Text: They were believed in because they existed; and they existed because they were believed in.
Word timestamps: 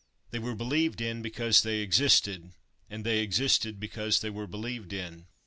They 0.31 0.39
were 0.39 0.55
believed 0.55 0.99
in 0.99 1.21
because 1.21 1.61
they 1.61 1.81
existed; 1.81 2.53
and 2.89 3.05
they 3.05 3.19
existed 3.19 3.79
because 3.79 4.21
they 4.21 4.31
were 4.31 4.47
believed 4.47 4.93
in. 4.93 5.27